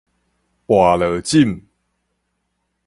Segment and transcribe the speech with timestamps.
[0.65, 1.61] 跋落枕